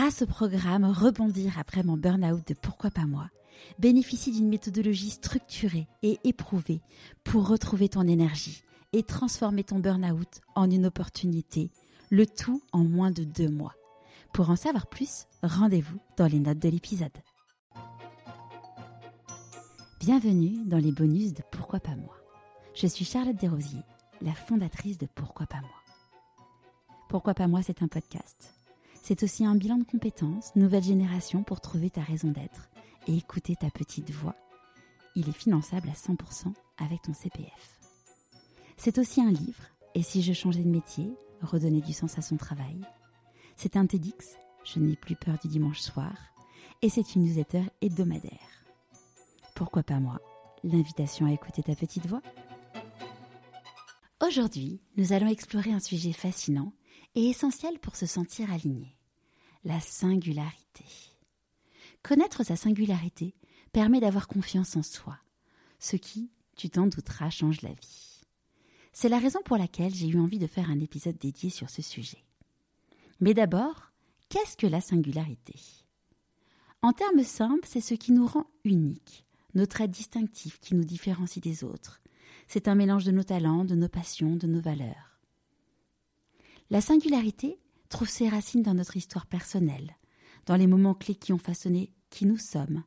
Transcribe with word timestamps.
grâce 0.00 0.22
au 0.22 0.26
programme 0.26 0.86
Rebondir 0.86 1.58
après 1.58 1.82
mon 1.82 1.98
burn-out 1.98 2.48
de 2.48 2.54
Pourquoi 2.54 2.90
pas 2.90 3.04
moi, 3.04 3.28
bénéficie 3.78 4.32
d'une 4.32 4.48
méthodologie 4.48 5.10
structurée 5.10 5.88
et 6.02 6.18
éprouvée 6.24 6.80
pour 7.22 7.46
retrouver 7.46 7.90
ton 7.90 8.08
énergie 8.08 8.62
et 8.94 9.02
transformer 9.02 9.62
ton 9.62 9.78
burn-out 9.78 10.40
en 10.54 10.70
une 10.70 10.86
opportunité, 10.86 11.70
le 12.08 12.24
tout 12.26 12.62
en 12.72 12.82
moins 12.82 13.10
de 13.10 13.24
deux 13.24 13.50
mois. 13.50 13.74
Pour 14.32 14.48
en 14.48 14.56
savoir 14.56 14.86
plus, 14.86 15.26
rendez-vous 15.42 15.98
dans 16.16 16.28
les 16.28 16.40
notes 16.40 16.60
de 16.60 16.70
l'épisode. 16.70 17.18
Bienvenue 20.00 20.64
dans 20.64 20.78
les 20.78 20.92
bonus 20.92 21.34
de 21.34 21.42
Pourquoi 21.52 21.78
pas 21.78 21.96
moi. 21.96 22.16
Je 22.74 22.86
suis 22.86 23.04
Charlotte 23.04 23.36
Desrosiers, 23.36 23.84
la 24.22 24.32
fondatrice 24.32 24.96
de 24.96 25.08
Pourquoi 25.14 25.44
pas 25.44 25.60
moi. 25.60 25.68
Pourquoi 27.10 27.34
pas 27.34 27.48
moi, 27.48 27.60
c'est 27.62 27.82
un 27.82 27.88
podcast. 27.88 28.54
C'est 29.02 29.22
aussi 29.22 29.44
un 29.44 29.56
bilan 29.56 29.78
de 29.78 29.84
compétences, 29.84 30.54
nouvelle 30.56 30.82
génération 30.84 31.42
pour 31.42 31.60
trouver 31.60 31.90
ta 31.90 32.02
raison 32.02 32.28
d'être 32.28 32.68
et 33.06 33.16
écouter 33.16 33.56
ta 33.56 33.70
petite 33.70 34.10
voix. 34.10 34.36
Il 35.16 35.28
est 35.28 35.36
finançable 35.36 35.88
à 35.88 35.94
100% 35.94 36.52
avec 36.78 37.02
ton 37.02 37.12
CPF. 37.12 37.80
C'est 38.76 38.98
aussi 38.98 39.20
un 39.20 39.30
livre, 39.30 39.64
et 39.94 40.02
si 40.02 40.22
je 40.22 40.32
changeais 40.32 40.62
de 40.62 40.68
métier, 40.68 41.12
redonner 41.42 41.80
du 41.80 41.92
sens 41.92 42.18
à 42.18 42.22
son 42.22 42.36
travail. 42.36 42.80
C'est 43.56 43.76
un 43.76 43.86
TEDx, 43.86 44.36
je 44.64 44.78
n'ai 44.78 44.96
plus 44.96 45.16
peur 45.16 45.38
du 45.42 45.48
dimanche 45.48 45.80
soir, 45.80 46.14
et 46.82 46.88
c'est 46.88 47.14
une 47.14 47.24
newsletter 47.24 47.64
hebdomadaire. 47.82 48.64
Pourquoi 49.54 49.82
pas 49.82 50.00
moi? 50.00 50.20
L'invitation 50.62 51.26
à 51.26 51.32
écouter 51.32 51.62
ta 51.62 51.74
petite 51.74 52.06
voix? 52.06 52.22
Aujourd'hui, 54.26 54.80
nous 54.96 55.12
allons 55.12 55.28
explorer 55.28 55.72
un 55.72 55.80
sujet 55.80 56.12
fascinant 56.12 56.72
et 57.14 57.28
essentiel 57.28 57.78
pour 57.80 57.96
se 57.96 58.06
sentir 58.06 58.52
aligné, 58.52 58.96
la 59.64 59.80
singularité. 59.80 60.84
Connaître 62.02 62.44
sa 62.44 62.56
singularité 62.56 63.34
permet 63.72 64.00
d'avoir 64.00 64.26
confiance 64.26 64.76
en 64.76 64.82
soi, 64.82 65.18
ce 65.78 65.96
qui, 65.96 66.30
tu 66.56 66.70
t'en 66.70 66.86
douteras, 66.86 67.30
change 67.30 67.60
la 67.62 67.72
vie. 67.72 68.22
C'est 68.92 69.08
la 69.08 69.18
raison 69.18 69.40
pour 69.44 69.56
laquelle 69.56 69.94
j'ai 69.94 70.08
eu 70.08 70.18
envie 70.18 70.38
de 70.38 70.46
faire 70.46 70.70
un 70.70 70.80
épisode 70.80 71.18
dédié 71.18 71.50
sur 71.50 71.70
ce 71.70 71.82
sujet. 71.82 72.24
Mais 73.20 73.34
d'abord, 73.34 73.92
qu'est-ce 74.28 74.56
que 74.56 74.66
la 74.66 74.80
singularité? 74.80 75.54
En 76.82 76.92
termes 76.92 77.22
simples, 77.22 77.68
c'est 77.68 77.82
ce 77.82 77.94
qui 77.94 78.12
nous 78.12 78.26
rend 78.26 78.46
uniques, 78.64 79.26
nos 79.54 79.66
traits 79.66 79.90
distinctifs 79.90 80.58
qui 80.58 80.74
nous 80.74 80.84
différencient 80.84 81.42
des 81.42 81.62
autres. 81.62 82.00
C'est 82.48 82.66
un 82.66 82.74
mélange 82.74 83.04
de 83.04 83.12
nos 83.12 83.22
talents, 83.22 83.64
de 83.64 83.74
nos 83.74 83.88
passions, 83.88 84.36
de 84.36 84.46
nos 84.46 84.60
valeurs. 84.60 85.20
La 86.70 86.80
singularité 86.80 87.58
trouve 87.90 88.08
ses 88.08 88.28
racines 88.28 88.62
dans 88.62 88.74
notre 88.74 88.96
histoire 88.96 89.26
personnelle, 89.26 89.96
dans 90.46 90.56
les 90.56 90.66
moments 90.66 90.94
clés 90.94 91.14
qui 91.14 91.34
ont 91.34 91.38
façonné 91.38 91.92
qui 92.08 92.24
nous 92.24 92.38
sommes. 92.38 92.82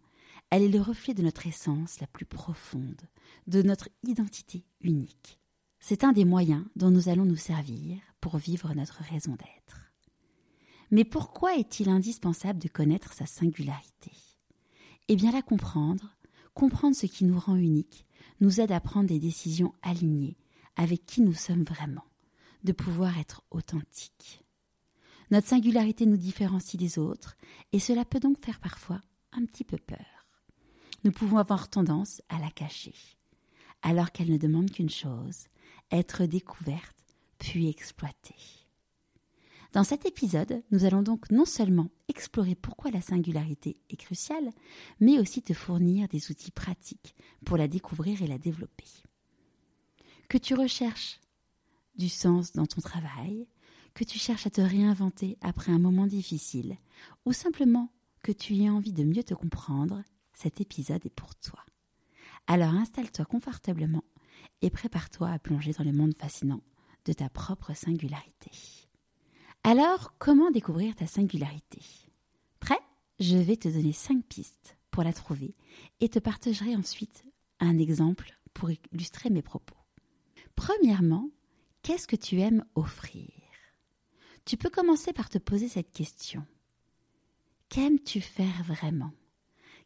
Elle 0.50 0.64
est 0.64 0.70
le 0.70 0.82
reflet 0.82 1.14
de 1.14 1.22
notre 1.22 1.46
essence 1.46 2.00
la 2.00 2.08
plus 2.08 2.26
profonde, 2.26 3.02
de 3.48 3.62
notre 3.62 3.90
identité 4.04 4.66
unique. 4.82 5.40
C'est 5.80 6.04
un 6.04 6.14
des 6.14 6.26
moyens 6.26 6.66
dont 6.76 6.92
nous 6.92 7.10
allons 7.10 7.26
nous 7.26 7.36
servir 7.36 8.00
pour 8.22 8.38
vivre 8.38 8.74
notre 8.74 9.04
raison 9.04 9.32
d'être. 9.32 9.92
Mais 10.92 11.04
pourquoi 11.04 11.58
est-il 11.58 11.90
indispensable 11.90 12.60
de 12.60 12.68
connaître 12.68 13.14
sa 13.14 13.26
singularité? 13.26 14.12
Eh 15.10 15.16
bien 15.16 15.32
la 15.32 15.42
comprendre, 15.42 16.16
comprendre 16.54 16.96
ce 16.96 17.08
qui 17.08 17.26
nous 17.26 17.40
rend 17.40 17.56
unique, 17.56 18.06
nous 18.40 18.62
aide 18.62 18.72
à 18.72 18.80
prendre 18.80 19.10
des 19.10 19.20
décisions 19.20 19.74
alignées 19.82 20.38
avec 20.76 21.06
qui 21.06 21.22
nous 21.22 21.34
sommes 21.34 21.64
vraiment, 21.64 22.06
de 22.64 22.72
pouvoir 22.72 23.18
être 23.18 23.44
authentiques. 23.52 24.43
Notre 25.34 25.48
singularité 25.48 26.06
nous 26.06 26.16
différencie 26.16 26.80
des 26.80 27.00
autres, 27.00 27.36
et 27.72 27.80
cela 27.80 28.06
peut 28.06 28.20
donc 28.20 28.38
faire 28.38 28.60
parfois 28.60 29.02
un 29.32 29.44
petit 29.46 29.64
peu 29.64 29.78
peur. 29.78 30.28
Nous 31.04 31.12
pouvons 31.12 31.40
avoir 31.40 31.72
tendance 31.72 32.22
à 32.30 32.38
la 32.38 32.52
cacher, 32.52 32.94
alors 33.82 34.12
qu'elle 34.12 34.30
ne 34.30 34.38
demande 34.38 34.70
qu'une 34.70 34.92
chose, 34.92 35.48
être 35.90 36.28
découverte 36.28 36.96
puis 37.40 37.68
exploitée. 37.68 38.36
Dans 39.72 39.84
cet 39.84 40.06
épisode, 40.06 40.62
nous 40.70 40.86
allons 40.86 41.02
donc 41.02 41.32
non 41.32 41.46
seulement 41.46 41.90
explorer 42.10 42.54
pourquoi 42.54 42.92
la 42.92 43.02
singularité 43.02 43.78
est 43.90 43.96
cruciale, 43.98 44.52
mais 45.00 45.18
aussi 45.18 45.42
te 45.42 45.54
fournir 45.54 46.08
des 46.10 46.30
outils 46.30 46.52
pratiques 46.52 47.16
pour 47.44 47.58
la 47.58 47.68
découvrir 47.68 48.22
et 48.22 48.28
la 48.28 48.38
développer. 48.38 48.86
Que 50.30 50.38
tu 50.38 50.54
recherches 50.54 51.20
du 51.96 52.08
sens 52.08 52.54
dans 52.54 52.68
ton 52.68 52.82
travail, 52.82 53.48
que 53.94 54.04
tu 54.04 54.18
cherches 54.20 54.48
à 54.48 54.50
te 54.50 54.62
réinventer 54.62 55.38
après 55.42 55.72
un 55.72 55.80
moment 55.80 56.08
difficile, 56.08 56.78
ou 57.26 57.34
simplement 57.34 57.92
que 58.24 58.32
tu 58.32 58.56
aies 58.58 58.70
envie 58.70 58.94
de 58.94 59.04
mieux 59.04 59.24
te 59.24 59.34
comprendre, 59.34 60.04
cet 60.34 60.62
épisode 60.62 61.06
est 61.06 61.10
pour 61.10 61.36
toi. 61.36 61.60
Alors 62.48 62.74
installe-toi 62.74 63.26
confortablement 63.26 64.04
et 64.62 64.70
prépare-toi 64.70 65.30
à 65.30 65.40
plonger 65.40 65.74
dans 65.74 65.84
le 65.84 65.92
monde 65.92 66.16
fascinant 66.16 66.62
de 67.06 67.14
ta 67.14 67.30
propre 67.30 67.76
singularité. 67.76 68.52
Alors, 69.64 70.14
comment 70.18 70.52
découvrir 70.52 70.96
ta 70.96 71.08
singularité? 71.08 71.82
Prêt? 72.60 72.80
Je 73.20 73.38
vais 73.38 73.58
te 73.58 73.70
donner 73.70 73.94
cinq 73.94 74.26
pistes 74.26 74.78
pour 74.92 75.04
la 75.04 75.14
trouver 75.14 75.56
et 76.00 76.10
te 76.10 76.20
partagerai 76.20 76.76
ensuite 76.76 77.24
un 77.60 77.78
exemple 77.78 78.38
pour 78.54 78.72
illustrer 78.72 79.30
mes 79.30 79.42
propos. 79.42 79.78
Premièrement, 80.56 81.30
qu'est-ce 81.82 82.08
que 82.08 82.16
tu 82.16 82.40
aimes 82.40 82.66
offrir? 82.76 83.43
Tu 84.46 84.58
peux 84.58 84.70
commencer 84.70 85.14
par 85.14 85.30
te 85.30 85.38
poser 85.38 85.68
cette 85.68 85.92
question. 85.92 86.46
Qu'aimes-tu 87.70 88.22
faire 88.22 88.64
vraiment? 88.64 89.12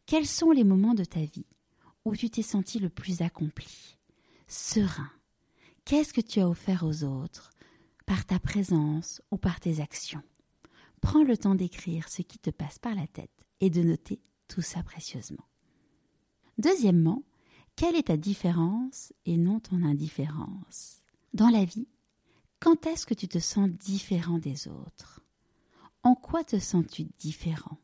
Quels 0.06 0.26
sont 0.26 0.50
les 0.50 0.64
moments 0.64 0.94
de 0.94 1.04
ta 1.04 1.20
vie 1.20 1.46
où 2.04 2.16
tu 2.16 2.30
t'es 2.30 2.42
senti 2.42 2.78
le 2.78 2.88
plus 2.88 3.22
accompli, 3.22 3.98
serein? 4.46 5.10
Qu'est-ce 5.84 6.12
que 6.12 6.20
tu 6.20 6.40
as 6.40 6.48
offert 6.48 6.84
aux 6.84 7.04
autres? 7.04 7.50
Par 8.06 8.24
ta 8.24 8.38
présence 8.38 9.22
ou 9.30 9.36
par 9.36 9.60
tes 9.60 9.80
actions? 9.80 10.22
Prends 11.00 11.22
le 11.22 11.36
temps 11.36 11.54
d'écrire 11.54 12.08
ce 12.08 12.22
qui 12.22 12.38
te 12.38 12.50
passe 12.50 12.78
par 12.78 12.94
la 12.94 13.06
tête 13.06 13.44
et 13.60 13.70
de 13.70 13.82
noter 13.82 14.20
tout 14.48 14.62
ça 14.62 14.82
précieusement. 14.82 15.46
Deuxièmement, 16.58 17.22
quelle 17.76 17.94
est 17.94 18.08
ta 18.08 18.16
différence 18.16 19.12
et 19.24 19.36
non 19.36 19.60
ton 19.60 19.82
indifférence? 19.82 21.02
Dans 21.34 21.48
la 21.48 21.64
vie, 21.64 21.86
quand 22.60 22.86
est-ce 22.86 23.06
que 23.06 23.14
tu 23.14 23.28
te 23.28 23.38
sens 23.38 23.68
différent 23.68 24.38
des 24.38 24.68
autres? 24.68 25.20
En 26.02 26.14
quoi 26.14 26.44
te 26.44 26.58
sens-tu 26.58 27.04
différent? 27.18 27.78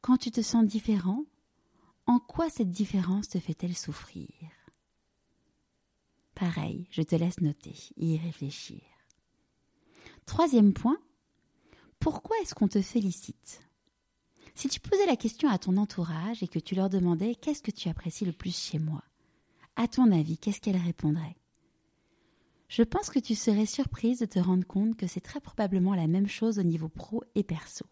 Quand 0.00 0.16
tu 0.16 0.30
te 0.30 0.42
sens 0.42 0.64
différent, 0.64 1.24
en 2.06 2.18
quoi 2.18 2.50
cette 2.50 2.70
différence 2.70 3.28
te 3.28 3.38
fait-elle 3.38 3.76
souffrir? 3.76 4.28
Pareil, 6.34 6.88
je 6.90 7.02
te 7.02 7.14
laisse 7.14 7.40
noter 7.40 7.76
et 7.96 8.14
y 8.14 8.18
réfléchir. 8.18 8.80
Troisième 10.24 10.72
point, 10.72 10.98
pourquoi 11.98 12.36
est-ce 12.40 12.54
qu'on 12.54 12.68
te 12.68 12.80
félicite? 12.80 13.60
Si 14.54 14.68
tu 14.68 14.80
posais 14.80 15.06
la 15.06 15.16
question 15.16 15.48
à 15.48 15.58
ton 15.58 15.76
entourage 15.76 16.42
et 16.42 16.48
que 16.48 16.58
tu 16.58 16.74
leur 16.74 16.88
demandais 16.88 17.34
qu'est-ce 17.34 17.62
que 17.62 17.70
tu 17.70 17.88
apprécies 17.88 18.24
le 18.24 18.32
plus 18.32 18.56
chez 18.56 18.78
moi, 18.78 19.02
à 19.76 19.86
ton 19.86 20.10
avis, 20.12 20.38
qu'est-ce 20.38 20.60
qu'elles 20.60 20.76
répondraient? 20.76 21.39
Je 22.70 22.84
pense 22.84 23.10
que 23.10 23.18
tu 23.18 23.34
serais 23.34 23.66
surprise 23.66 24.20
de 24.20 24.26
te 24.26 24.38
rendre 24.38 24.64
compte 24.64 24.96
que 24.96 25.08
c'est 25.08 25.20
très 25.20 25.40
probablement 25.40 25.94
la 25.94 26.06
même 26.06 26.28
chose 26.28 26.60
au 26.60 26.62
niveau 26.62 26.88
pro 26.88 27.24
et 27.34 27.42
perso. 27.42 27.84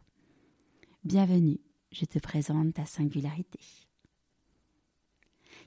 Bienvenue, 1.03 1.59
je 1.91 2.05
te 2.05 2.21
présente 2.21 2.75
ta 2.75 2.87
singularité. 2.87 3.59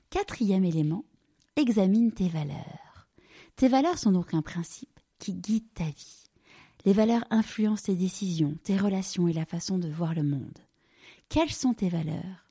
Quatrième 0.08 0.64
élément, 0.64 1.04
examine 1.56 2.10
tes 2.10 2.28
valeurs. 2.28 3.06
Tes 3.54 3.68
valeurs 3.68 3.98
sont 3.98 4.12
donc 4.12 4.32
un 4.32 4.40
principe 4.40 4.98
qui 5.18 5.34
guide 5.34 5.70
ta 5.74 5.84
vie. 5.84 6.24
Les 6.86 6.94
valeurs 6.94 7.24
influencent 7.28 7.84
tes 7.84 7.96
décisions, 7.96 8.56
tes 8.64 8.78
relations 8.78 9.28
et 9.28 9.34
la 9.34 9.44
façon 9.44 9.76
de 9.76 9.90
voir 9.90 10.14
le 10.14 10.22
monde. 10.22 10.58
Quelles 11.28 11.52
sont 11.52 11.74
tes 11.74 11.90
valeurs? 11.90 12.50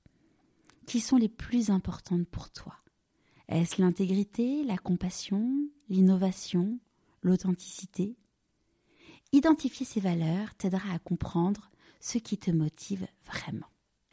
Qui 0.85 0.99
sont 0.99 1.17
les 1.17 1.27
plus 1.27 1.71
importantes 1.71 2.27
pour 2.27 2.51
toi? 2.51 2.75
Est-ce 3.47 3.81
l'intégrité, 3.81 4.63
la 4.63 4.77
compassion, 4.77 5.67
l'innovation, 5.91 6.79
l'authenticité. 7.21 8.15
Identifier 9.33 9.85
ces 9.85 9.99
valeurs 9.99 10.55
t'aidera 10.55 10.93
à 10.93 10.99
comprendre 10.99 11.69
ce 11.99 12.17
qui 12.17 12.37
te 12.37 12.49
motive 12.49 13.05
vraiment. 13.25 13.67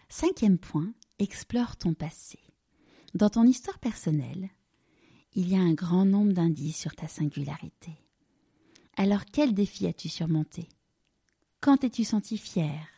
Cinquième 0.09 0.59
point, 0.59 0.93
explore 1.21 1.77
ton 1.77 1.95
passé. 1.95 2.41
Dans 3.15 3.31
ton 3.31 3.45
histoire 3.45 3.79
personnelle, 3.79 4.51
il 5.35 5.49
y 5.49 5.55
a 5.55 5.61
un 5.61 5.73
grand 5.73 6.05
nombre 6.05 6.33
d'indices 6.33 6.79
sur 6.79 6.97
ta 6.97 7.07
singularité. 7.07 7.93
Alors 8.97 9.25
quels 9.25 9.55
défis 9.55 9.87
as-tu 9.87 10.09
surmonté 10.09 10.69
Quand 11.61 11.77
t'es-tu 11.77 12.03
senti 12.03 12.39
fier? 12.39 12.89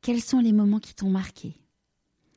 Quels 0.00 0.22
sont 0.22 0.38
les 0.38 0.52
moments 0.52 0.78
qui 0.78 0.94
t'ont 0.94 1.10
marqué? 1.10 1.56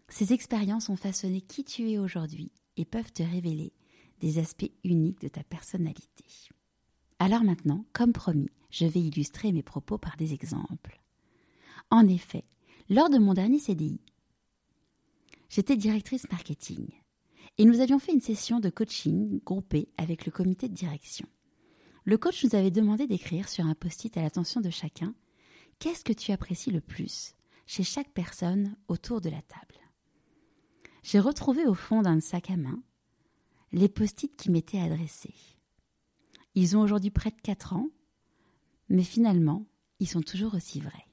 Ces 0.10 0.34
expériences 0.34 0.90
ont 0.90 0.96
façonné 0.96 1.42
qui 1.42 1.64
tu 1.64 1.92
es 1.92 2.00
aujourd'hui 2.00 2.52
et 2.76 2.86
peuvent 2.86 3.14
te 3.14 3.22
révéler 3.22 3.72
des 4.20 4.40
aspects 4.40 4.72
uniques 4.84 5.22
de 5.22 5.28
ta 5.28 5.44
personnalité. 5.44 6.26
Alors 7.20 7.44
maintenant, 7.44 7.86
comme 7.94 8.14
promis, 8.14 8.50
je 8.70 8.86
vais 8.86 9.00
illustrer 9.00 9.52
mes 9.52 9.64
propos 9.64 9.98
par 9.98 10.18
des 10.18 10.34
exemples. 10.34 11.02
En 11.90 12.08
effet, 12.08 12.44
lors 12.90 13.10
de 13.10 13.18
mon 13.18 13.34
dernier 13.34 13.60
CDI, 13.60 14.00
j'étais 15.50 15.78
directrice 15.78 16.30
marketing 16.32 16.88
et 17.58 17.66
nous 17.66 17.80
avions 17.80 18.00
fait 18.00 18.14
une 18.14 18.22
session 18.22 18.60
de 18.60 18.70
coaching 18.70 19.40
groupée 19.46 19.90
avec 19.98 20.26
le 20.26 20.32
comité 20.32 20.68
de 20.68 20.74
direction. 20.74 21.28
Le 22.06 22.18
coach 22.18 22.44
nous 22.44 22.56
avait 22.56 22.72
demandé 22.72 23.08
d'écrire 23.08 23.48
sur 23.48 23.66
un 23.66 23.76
post-it 23.76 24.18
à 24.18 24.22
l'attention 24.22 24.60
de 24.60 24.70
chacun 24.70 25.14
Qu'est-ce 25.80 26.04
que 26.04 26.14
tu 26.14 26.32
apprécies 26.32 26.72
le 26.72 26.82
plus 26.82 27.36
chez 27.66 27.84
chaque 27.84 28.12
personne 28.12 28.76
autour 28.88 29.22
de 29.22 29.30
la 29.30 29.42
table? 29.42 29.80
J'ai 31.04 31.20
retrouvé 31.20 31.66
au 31.66 31.74
fond 31.74 32.02
d'un 32.02 32.20
sac 32.20 32.50
à 32.50 32.58
main 32.58 32.82
les 33.74 33.90
post-it 33.90 34.36
qui 34.36 34.52
m'étaient 34.52 34.80
adressés. 34.80 35.34
Ils 36.54 36.78
ont 36.78 36.82
aujourd'hui 36.82 37.10
près 37.10 37.32
de 37.32 37.42
4 37.42 37.74
ans, 37.74 37.90
mais 38.88 39.04
finalement, 39.04 39.66
ils 40.00 40.08
sont 40.08 40.22
toujours 40.22 40.54
aussi 40.54 40.80
vrais. 40.80 41.08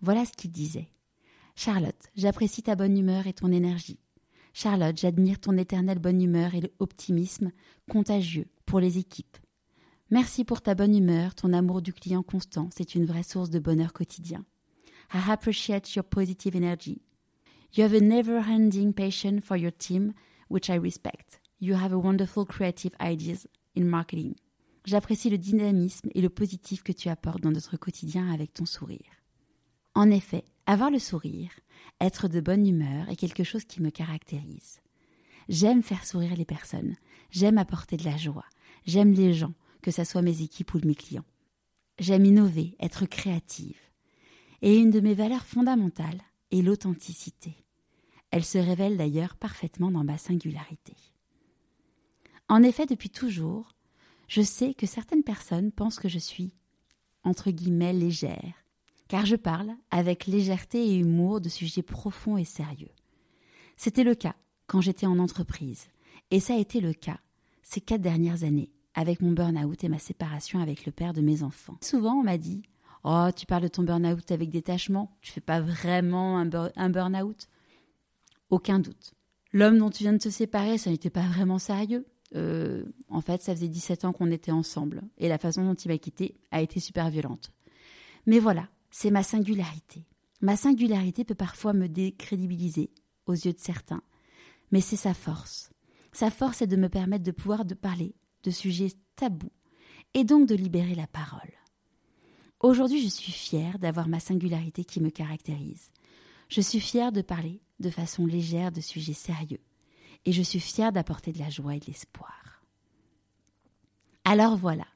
Voilà 0.00 0.24
ce 0.24 0.32
qu'il 0.32 0.50
disait. 0.50 0.88
Charlotte, 1.54 2.10
j'apprécie 2.16 2.64
ta 2.64 2.74
bonne 2.74 2.98
humeur 2.98 3.28
et 3.28 3.32
ton 3.32 3.52
énergie. 3.52 4.00
Charlotte, 4.52 4.98
j'admire 4.98 5.38
ton 5.38 5.56
éternelle 5.56 6.00
bonne 6.00 6.20
humeur 6.20 6.56
et 6.56 6.60
l'optimisme 6.60 7.52
contagieux 7.88 8.48
pour 8.66 8.80
les 8.80 8.98
équipes. 8.98 9.36
Merci 10.10 10.44
pour 10.44 10.60
ta 10.60 10.74
bonne 10.74 10.96
humeur, 10.96 11.36
ton 11.36 11.52
amour 11.52 11.82
du 11.82 11.92
client 11.92 12.24
constant, 12.24 12.68
c'est 12.74 12.96
une 12.96 13.06
vraie 13.06 13.22
source 13.22 13.48
de 13.48 13.60
bonheur 13.60 13.92
quotidien. 13.92 14.44
I 15.14 15.30
appreciate 15.30 15.94
your 15.94 16.04
positive 16.04 16.56
energy. 16.56 17.00
You 17.76 17.84
have 17.84 17.94
a 17.94 18.00
never-ending 18.00 18.92
passion 18.92 19.40
for 19.40 19.56
your 19.56 19.72
team, 19.72 20.12
which 20.50 20.68
I 20.68 20.78
respect. 20.78 21.41
You 21.64 21.76
have 21.76 21.92
a 21.92 21.96
wonderful 21.96 22.44
creative 22.44 22.90
ideas 23.00 23.46
in 23.76 23.84
marketing. 23.84 24.34
J'apprécie 24.84 25.30
le 25.30 25.38
dynamisme 25.38 26.08
et 26.12 26.20
le 26.20 26.28
positif 26.28 26.82
que 26.82 26.90
tu 26.90 27.08
apportes 27.08 27.40
dans 27.40 27.52
notre 27.52 27.76
quotidien 27.76 28.32
avec 28.32 28.52
ton 28.52 28.66
sourire. 28.66 29.22
En 29.94 30.10
effet, 30.10 30.42
avoir 30.66 30.90
le 30.90 30.98
sourire, 30.98 31.52
être 32.00 32.26
de 32.26 32.40
bonne 32.40 32.66
humeur 32.66 33.08
est 33.08 33.14
quelque 33.14 33.44
chose 33.44 33.64
qui 33.64 33.80
me 33.80 33.90
caractérise. 33.90 34.80
J'aime 35.48 35.84
faire 35.84 36.04
sourire 36.04 36.34
les 36.34 36.44
personnes, 36.44 36.96
j'aime 37.30 37.58
apporter 37.58 37.96
de 37.96 38.06
la 38.06 38.16
joie, 38.16 38.46
j'aime 38.84 39.12
les 39.12 39.32
gens, 39.32 39.54
que 39.82 39.92
ce 39.92 40.02
soit 40.02 40.22
mes 40.22 40.42
équipes 40.42 40.74
ou 40.74 40.80
mes 40.84 40.96
clients. 40.96 41.24
J'aime 42.00 42.24
innover, 42.24 42.74
être 42.80 43.06
créative. 43.06 43.78
Et 44.62 44.78
une 44.78 44.90
de 44.90 44.98
mes 44.98 45.14
valeurs 45.14 45.46
fondamentales 45.46 46.22
est 46.50 46.62
l'authenticité. 46.62 47.54
Elle 48.32 48.44
se 48.44 48.58
révèle 48.58 48.96
d'ailleurs 48.96 49.36
parfaitement 49.36 49.92
dans 49.92 50.02
ma 50.02 50.18
singularité. 50.18 50.96
En 52.52 52.62
effet, 52.62 52.84
depuis 52.84 53.08
toujours, 53.08 53.74
je 54.28 54.42
sais 54.42 54.74
que 54.74 54.84
certaines 54.86 55.22
personnes 55.22 55.72
pensent 55.72 55.98
que 55.98 56.10
je 56.10 56.18
suis, 56.18 56.52
entre 57.24 57.50
guillemets, 57.50 57.94
légère, 57.94 58.52
car 59.08 59.24
je 59.24 59.36
parle 59.36 59.70
avec 59.90 60.26
légèreté 60.26 60.86
et 60.86 60.98
humour 60.98 61.40
de 61.40 61.48
sujets 61.48 61.80
profonds 61.80 62.36
et 62.36 62.44
sérieux. 62.44 62.90
C'était 63.78 64.04
le 64.04 64.14
cas 64.14 64.34
quand 64.66 64.82
j'étais 64.82 65.06
en 65.06 65.18
entreprise, 65.18 65.86
et 66.30 66.40
ça 66.40 66.52
a 66.52 66.58
été 66.58 66.82
le 66.82 66.92
cas 66.92 67.20
ces 67.62 67.80
quatre 67.80 68.02
dernières 68.02 68.44
années 68.44 68.70
avec 68.94 69.22
mon 69.22 69.32
burn-out 69.32 69.82
et 69.82 69.88
ma 69.88 69.98
séparation 69.98 70.60
avec 70.60 70.84
le 70.84 70.92
père 70.92 71.14
de 71.14 71.22
mes 71.22 71.42
enfants. 71.42 71.78
Souvent, 71.80 72.16
on 72.16 72.22
m'a 72.22 72.36
dit 72.36 72.60
Oh, 73.02 73.28
tu 73.34 73.46
parles 73.46 73.62
de 73.62 73.68
ton 73.68 73.82
burn-out 73.82 74.30
avec 74.30 74.50
détachement, 74.50 75.16
tu 75.22 75.32
fais 75.32 75.40
pas 75.40 75.62
vraiment 75.62 76.36
un, 76.36 76.90
burn-out? 76.90 77.48
Aucun 78.50 78.78
doute. 78.78 79.14
L'homme 79.54 79.78
dont 79.78 79.88
tu 79.88 80.02
viens 80.02 80.12
de 80.12 80.18
te 80.18 80.28
séparer, 80.28 80.76
ça 80.76 80.90
n'était 80.90 81.08
pas 81.08 81.26
vraiment 81.26 81.58
sérieux. 81.58 82.04
Euh, 82.34 82.84
en 83.08 83.20
fait, 83.20 83.42
ça 83.42 83.54
faisait 83.54 83.68
17 83.68 84.04
ans 84.04 84.12
qu'on 84.12 84.30
était 84.30 84.52
ensemble, 84.52 85.02
et 85.18 85.28
la 85.28 85.38
façon 85.38 85.64
dont 85.64 85.74
il 85.74 85.88
m'a 85.88 85.98
quitté 85.98 86.36
a 86.50 86.62
été 86.62 86.80
super 86.80 87.10
violente. 87.10 87.52
Mais 88.26 88.38
voilà, 88.38 88.68
c'est 88.90 89.10
ma 89.10 89.22
singularité. 89.22 90.06
Ma 90.40 90.56
singularité 90.56 91.24
peut 91.24 91.34
parfois 91.34 91.72
me 91.72 91.88
décrédibiliser 91.88 92.90
aux 93.26 93.34
yeux 93.34 93.52
de 93.52 93.58
certains, 93.58 94.02
mais 94.70 94.80
c'est 94.80 94.96
sa 94.96 95.14
force. 95.14 95.70
Sa 96.12 96.30
force 96.30 96.62
est 96.62 96.66
de 96.66 96.76
me 96.76 96.88
permettre 96.88 97.24
de 97.24 97.30
pouvoir 97.30 97.64
de 97.64 97.74
parler 97.74 98.14
de 98.42 98.50
sujets 98.50 98.92
tabous 99.16 99.52
et 100.14 100.24
donc 100.24 100.48
de 100.48 100.54
libérer 100.54 100.94
la 100.94 101.06
parole. 101.06 101.40
Aujourd'hui, 102.60 103.02
je 103.02 103.08
suis 103.08 103.32
fière 103.32 103.78
d'avoir 103.78 104.08
ma 104.08 104.20
singularité 104.20 104.84
qui 104.84 105.00
me 105.00 105.10
caractérise. 105.10 105.90
Je 106.48 106.60
suis 106.60 106.80
fière 106.80 107.12
de 107.12 107.22
parler 107.22 107.60
de 107.80 107.90
façon 107.90 108.26
légère 108.26 108.72
de 108.72 108.80
sujets 108.80 109.14
sérieux 109.14 109.60
et 110.24 110.32
je 110.32 110.42
suis 110.42 110.60
fière 110.60 110.92
d'apporter 110.92 111.32
de 111.32 111.38
la 111.38 111.50
joie 111.50 111.74
et 111.74 111.80
de 111.80 111.86
l'espoir. 111.86 112.62
Alors 114.24 114.56
voilà, 114.56 114.86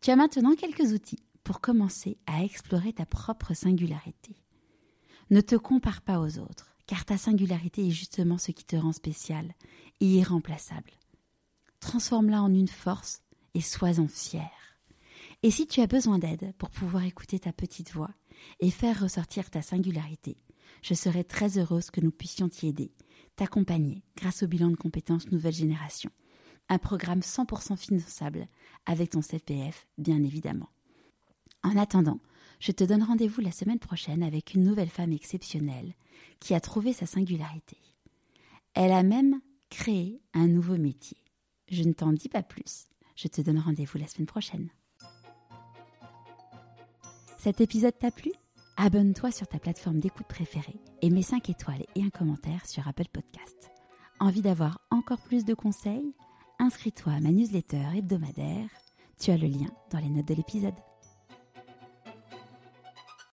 tu 0.00 0.10
as 0.10 0.16
maintenant 0.16 0.54
quelques 0.54 0.92
outils 0.92 1.22
pour 1.44 1.60
commencer 1.60 2.18
à 2.26 2.42
explorer 2.42 2.92
ta 2.92 3.06
propre 3.06 3.54
singularité. 3.54 4.36
Ne 5.30 5.40
te 5.40 5.56
compare 5.56 6.02
pas 6.02 6.20
aux 6.20 6.38
autres, 6.38 6.74
car 6.86 7.04
ta 7.04 7.18
singularité 7.18 7.86
est 7.86 7.90
justement 7.90 8.38
ce 8.38 8.52
qui 8.52 8.64
te 8.64 8.76
rend 8.76 8.92
spécial 8.92 9.54
et 10.00 10.06
irremplaçable 10.06 10.92
transforme-la 11.82 12.42
en 12.42 12.54
une 12.54 12.68
force 12.68 13.20
et 13.54 13.60
sois-en 13.60 14.08
fier. 14.08 14.50
Et 15.42 15.50
si 15.50 15.66
tu 15.66 15.80
as 15.80 15.86
besoin 15.86 16.18
d'aide 16.18 16.54
pour 16.56 16.70
pouvoir 16.70 17.04
écouter 17.04 17.38
ta 17.40 17.52
petite 17.52 17.92
voix 17.92 18.10
et 18.60 18.70
faire 18.70 19.00
ressortir 19.00 19.50
ta 19.50 19.60
singularité, 19.60 20.38
je 20.80 20.94
serai 20.94 21.24
très 21.24 21.58
heureuse 21.58 21.90
que 21.90 22.00
nous 22.00 22.10
puissions 22.10 22.48
t'y 22.48 22.68
aider, 22.68 22.92
t'accompagner 23.36 24.02
grâce 24.16 24.42
au 24.42 24.46
bilan 24.46 24.70
de 24.70 24.76
compétences 24.76 25.30
nouvelle 25.30 25.52
génération. 25.52 26.10
Un 26.68 26.78
programme 26.78 27.20
100% 27.20 27.76
finançable 27.76 28.48
avec 28.86 29.10
ton 29.10 29.22
CPF, 29.22 29.86
bien 29.98 30.22
évidemment. 30.22 30.70
En 31.62 31.76
attendant, 31.76 32.20
je 32.60 32.72
te 32.72 32.84
donne 32.84 33.02
rendez-vous 33.02 33.40
la 33.40 33.52
semaine 33.52 33.78
prochaine 33.78 34.22
avec 34.22 34.54
une 34.54 34.64
nouvelle 34.64 34.88
femme 34.88 35.12
exceptionnelle 35.12 35.94
qui 36.40 36.54
a 36.54 36.60
trouvé 36.60 36.92
sa 36.92 37.06
singularité. 37.06 37.76
Elle 38.74 38.92
a 38.92 39.02
même 39.02 39.40
créé 39.68 40.20
un 40.34 40.46
nouveau 40.46 40.76
métier. 40.76 41.18
Je 41.68 41.82
ne 41.82 41.92
t'en 41.92 42.12
dis 42.12 42.28
pas 42.28 42.42
plus. 42.42 42.86
Je 43.16 43.28
te 43.28 43.40
donne 43.40 43.58
rendez-vous 43.58 43.98
la 43.98 44.06
semaine 44.06 44.26
prochaine. 44.26 44.68
Cet 47.38 47.60
épisode 47.60 47.98
t'a 47.98 48.10
plu? 48.10 48.30
Abonne-toi 48.76 49.30
sur 49.30 49.46
ta 49.46 49.58
plateforme 49.58 50.00
d'écoute 50.00 50.26
préférée 50.26 50.80
et 51.02 51.10
mets 51.10 51.22
5 51.22 51.50
étoiles 51.50 51.84
et 51.94 52.02
un 52.02 52.10
commentaire 52.10 52.66
sur 52.66 52.88
Apple 52.88 53.08
Podcast. 53.12 53.70
Envie 54.18 54.42
d'avoir 54.42 54.80
encore 54.90 55.20
plus 55.20 55.44
de 55.44 55.54
conseils? 55.54 56.14
Inscris-toi 56.58 57.12
à 57.12 57.20
ma 57.20 57.30
newsletter 57.30 57.84
hebdomadaire. 57.96 58.68
Tu 59.20 59.30
as 59.30 59.36
le 59.36 59.48
lien 59.48 59.68
dans 59.90 59.98
les 59.98 60.08
notes 60.08 60.28
de 60.28 60.34
l'épisode. 60.34 60.74